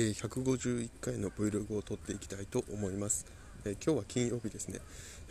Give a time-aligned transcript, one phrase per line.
[0.00, 3.26] えー、151回の Vlog を撮っていきたいと思います、
[3.64, 4.78] えー、今日は金曜日ですね、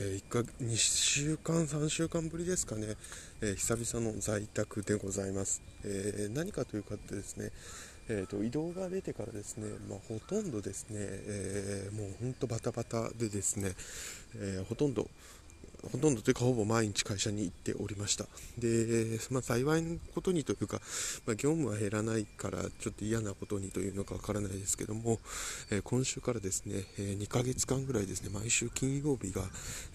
[0.00, 2.96] えー、1か2週間3週間ぶりですかね、
[3.42, 7.50] え久々の在宅でございます、え何かというかってですね。
[8.06, 13.72] えーと、移動が出てからですね、まあ、ほとんどですね、えー、もう本当バタバタでですね、
[14.36, 15.08] えー、ほとんど
[15.92, 18.26] ほとんどというかほぼ毎日会社に行っておりました。
[18.58, 20.80] で、まあ、幸いなことにというか、
[21.26, 25.18] まあ、業務は減らないからちょっと嫌なことにというのかわからないですけども、
[25.70, 29.42] えー、今週からですね、えー、2ヶ月間ぐらいですね毎週金曜日が、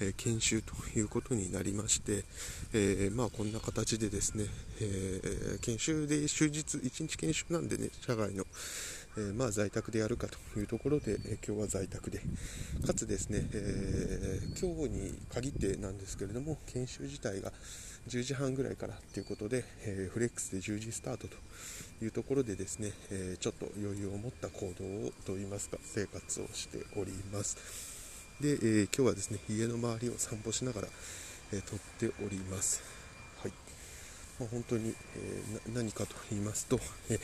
[0.00, 2.24] えー、研修ということになりまして、
[2.72, 4.44] えまあ、こんな形でですね、
[4.80, 8.44] え研修で終日1日研修なんでね社外の
[9.18, 12.20] えー、まあ、在宅でやるかというところで、え今日は在宅で。
[12.86, 17.52] かつですね、えー、今日に限ってなんですけれども研修自体が
[18.06, 21.36] 10時半ぐらいからということで、えフレックスで10時スタートと
[22.00, 27.56] いうところでですね、えちょっと余裕を持った行動をといいますか生活をしております。
[28.40, 30.88] で、え今日はですね家の周りを散歩しながら、
[31.52, 32.82] え撮っております。
[33.42, 33.52] はい。
[34.38, 35.42] まあ、本当に、え
[35.74, 36.78] 何かと言いますと、
[37.10, 37.18] え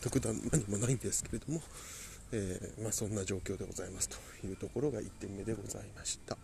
[0.00, 1.62] 特段何もないんですけれども、
[2.32, 6.36] えー、まあ、そんな状況でございますというところが1点目でございました。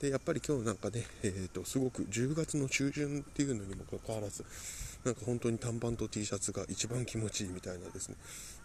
[0.00, 4.44] でやっぱり今日なんかね、えーと、すごく10月の中旬っていうのにもかかわらず
[5.04, 8.14] なんか本当に短パンと T シャツが一番気持ちいいみたいなですね、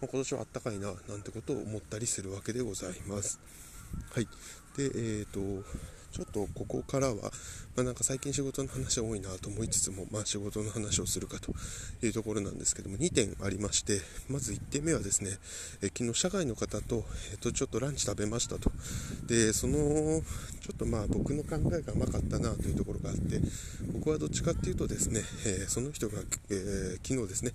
[0.00, 3.40] まあ、今年はあったかいななんてことを思ったりするわけでございます。
[4.12, 4.28] はい。
[4.76, 5.64] でえーと
[6.14, 7.20] ちょっとここからは、ま
[7.78, 11.52] あ、なんか最近仕事の話多いなと思いつつも、まあ、仕事の話をするかと
[12.06, 15.30] いうところなんですけども2点ありましてまず1点目はですね、
[15.82, 18.70] え昨日社外の方と,、えー、とちょっとランチ食べましたと。
[19.26, 20.22] でその
[20.60, 23.40] ちょっとまあ僕の考えが甘かったなというところがあって
[23.92, 26.20] 僕はどっちかっていうとですね、えー、その人が、
[26.50, 27.52] えー、昨日ですね、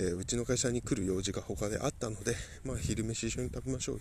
[0.00, 4.00] えー、うちの会社に来る用事が他であったので、まあ、昼飯一緒に食べましょう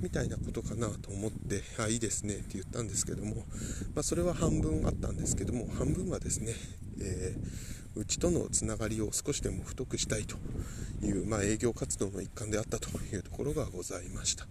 [0.00, 3.43] みたいなことかなと思ってあいいですねって言ったんですけども
[3.94, 6.52] まあ、それは半分あったんですけども半分はですね、
[7.00, 10.36] えー、うちとのつながりを少しでも太くしたいと
[11.04, 14.46] いう、まあ、営業活動の一環であったというところがございました。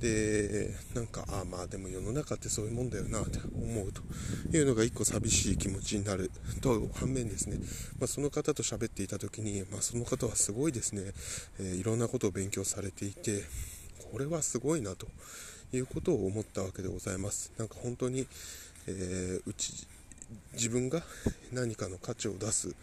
[0.00, 4.02] でなんかああまあでも世の中ってそういうもんだよなって思うと
[4.54, 7.56] いうのが一個寂しい気持ちになると反面ですね、
[7.98, 11.02] まあ、その方と喋っていた時に、まあ、その方はすごいですね、
[11.60, 13.44] えー、いろんなことを勉強されていて
[14.12, 15.06] これはすごいなと。
[15.72, 17.52] いうことを思ったわけでございます。
[17.58, 18.26] なんか本当に、
[18.86, 19.86] えー、うち
[20.54, 21.02] 自分が
[21.52, 22.74] 何かの価値を出す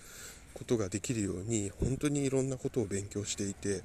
[0.54, 3.82] ことができるように本当にいろんなことを勉強していて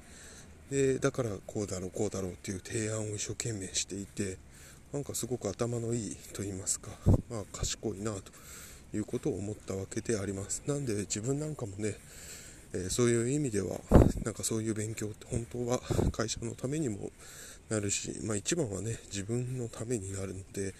[0.69, 4.37] でだからこうだろうこうだろうっていう提案を一生懸命していて
[4.93, 6.91] なんかすごく頭のいいと言いますか、
[7.29, 8.21] まあ、賢いなと
[8.95, 11.95] いうことを思ったわけでありますなんで自分なんかもね、
[12.73, 13.79] えー、そういう意味では
[14.23, 15.79] なんかそういう勉強って本当は
[16.11, 17.09] 会社のためにも
[17.69, 20.73] なるし、まあ、一番はね自分のためになるので、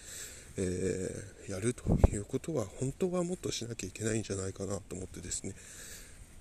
[0.56, 5.54] えー、やるということは本当はもっとしなきゃいけないんじゃないかなと思ってですね、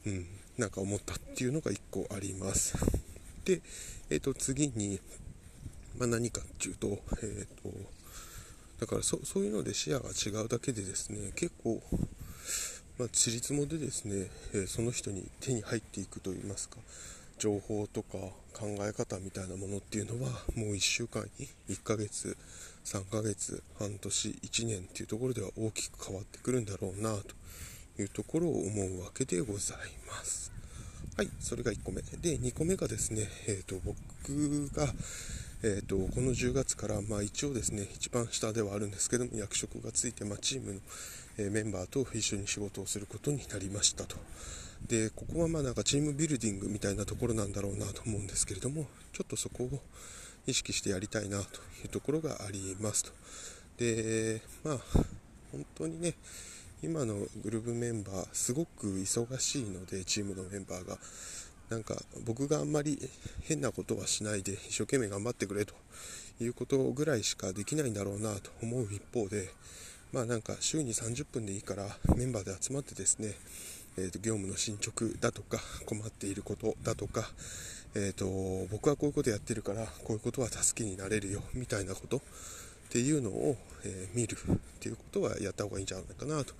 [0.08, 0.26] うん、
[0.58, 2.78] なんか思ったっていうのが1個あります。
[3.46, 3.62] で、
[4.10, 5.00] えー、と次に、
[5.98, 6.88] まあ、何かっていうと,、
[7.22, 7.70] えーと、
[8.80, 11.82] だからそそういうので視野が違うだけでですね結構
[13.00, 16.76] まあ、ちりつもでですね、えー、その人に手に入っていくといいますか、
[17.40, 18.18] 情報とか
[18.54, 22.38] 考え方みたいなものっていうのはもう1週間に1ヶ月
[22.84, 30.52] 3ヶ月半年1年っていうところでは大きく変わってくるんだろうなというところを思うわけでございます。
[31.16, 32.02] はいそれが1個目。
[32.02, 34.88] で2個目がですね、えーと、僕が
[35.62, 40.80] えーと、この10月から、まあ、一応ですね一番下ではあるんですけども役職がついて、まあ、チームの、
[41.38, 44.16] え、メンバーと一緒に仕事をすることになりましたと。
[44.88, 49.70] でここはまあなんかチームビルディングみたいなところなんだろうなと思うんですけれどもちょっとそこを
[50.48, 53.12] 意識してやりたいなというところがありますと。
[53.78, 54.78] でまあ
[55.52, 56.14] 本当にね
[56.82, 60.98] 今のグループメンバーすごく忙しいのでチームのメンバーが。
[61.70, 61.96] なんか
[62.26, 62.98] 僕があんまり
[63.44, 65.74] 変なことはしないで一生懸命頑張ってくれと
[66.42, 69.50] いうことぐらいしかできないんだろうなと思う一方で
[70.12, 71.86] まあなんか週に30分でいいから
[72.16, 73.34] メンバーで集まってですね
[74.00, 77.30] えーと、業務の進捗だとか困っていることだとか、
[77.96, 78.26] えーと、
[78.72, 82.22] 僕はこういうことやってるからこういうことは助けになれるよみたいなことっ
[82.92, 86.54] ていうのを、え、見るっていうことはやった方がいいんじゃないかなと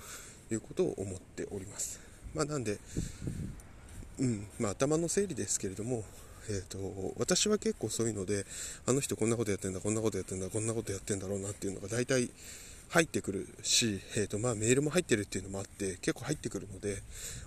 [0.52, 2.00] いうことを思っております。
[2.36, 2.78] まあ、なんで、
[4.20, 4.48] うん。
[4.60, 6.04] まあ、頭の整理ですけれども、
[6.50, 8.46] えーと、私は結構そういうので
[8.88, 12.30] あの人こんなことやってんだこんなことやってんだこんなことやってんだろうなっていうのが大体
[12.90, 16.98] 入ってくるし、えーとまあ、メールも入ってるっていうのもあって結構入ってくるので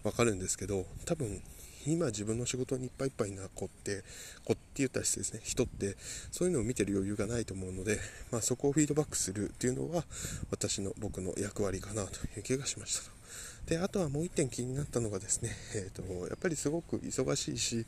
[0.05, 1.43] 分かるんですけど多分
[1.85, 4.05] 今自分の仕事にいっぱいいっぱいな子って
[4.45, 5.97] 子って言ったらですね人って
[6.31, 7.99] そういうのを見てる余裕がないと思うので、
[8.31, 10.05] まあ、そこをフィードバックするっていうのは
[10.53, 13.22] 私の僕の役割かなという気がしました
[13.67, 17.87] であとはもう1点気になったのがですね、 えーと、やっぱりすごく忙しいし、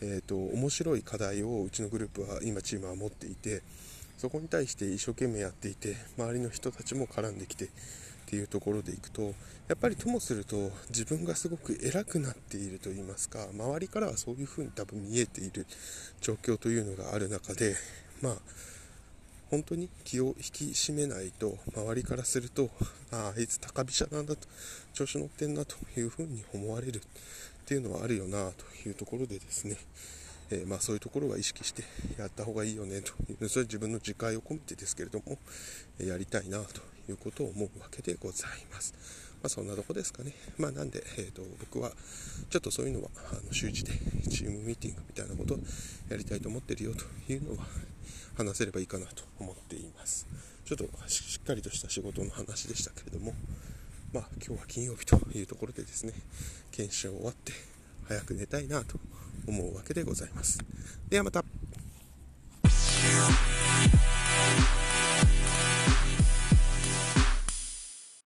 [0.00, 3.62] えーと面白い課題をうちのグループは今チームは持っていて
[4.18, 7.68] そこに対して一生懸命やっていて周りの人たちも絡んできてっ
[8.28, 9.34] ていうところでいくと
[9.68, 15.66] やっぱりともすると自分がすごく偉くなっていると言いますか周りからはそういうふうに多分見えている
[16.20, 17.76] 状況というのがある中で
[18.22, 18.36] まあ
[19.50, 22.70] 本当に気を引き締めないと周りからすると
[23.12, 24.46] ああいつ高飛車なんだと
[24.92, 27.00] 調子乗ってんなというふうに思われるっ
[27.66, 29.76] ていうのはあるよなというところでですね
[30.50, 31.82] えー、まあ、そういうところは意識して
[32.18, 35.38] やった方がいいよねというそれは自分の自戒を込めてですけれども
[35.98, 39.25] やりたいなということを思うわけでございます。
[39.46, 40.32] まあ、そんなとこですかね。
[40.58, 41.92] まあ、なんで、えーと、僕は
[42.50, 43.92] ちょっとそういうのはあの週1で
[44.28, 45.58] チームミーティングみたいなことを
[46.10, 47.64] やりたいと思ってるよというのは
[48.36, 50.26] 話せればいいかなと思っています。
[50.64, 53.34] ちょっとしっかりとした仕事の話でしたけれども、
[54.12, 56.12] まあ、今日は金曜日というところでですね、
[56.72, 57.52] 研修終わって
[58.08, 58.98] 早く寝たいなと
[59.46, 60.58] 思うわけでございます。
[61.08, 61.44] ではまた。